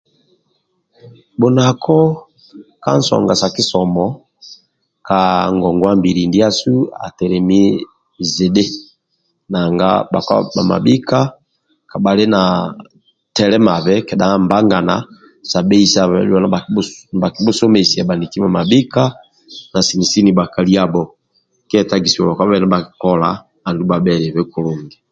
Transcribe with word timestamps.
Bhunako 1.39 1.99
ka 2.83 2.91
nsonga 2.99 3.33
sa 3.41 3.47
kisomo 3.55 4.05
ka 5.07 5.21
ngongwa-mbili 5.55 6.21
ndiasu 6.27 6.73
atelemi 7.05 7.61
zidhi 8.33 8.65
nanga 9.51 9.89
bhakpa 10.11 10.35
bhamabhika 10.53 11.19
kabhhali 11.91 12.25
na 12.33 12.41
telemabe 13.37 13.95
kedha 14.07 14.27
mbangana 14.43 14.95
sa 15.49 15.59
bheisabhobe 15.67 16.23
dhuwa 16.27 16.41
nibhakibhusomesiya 16.43 18.03
bhaniki 18.07 18.37
bhamabhika 18.43 19.03
na 19.71 19.79
sini-sini 19.87 20.31
bhakaliabho 20.37 21.03
akyetagisa 21.63 22.17
bhakpa 22.27 22.43
bhabhe 22.45 22.57
na 22.59 22.63
ndia 22.67 22.73
bhakikola 22.77 23.29
andulu 23.67 23.85
bhabheliebe 23.89 24.41
kulungi 24.53 24.97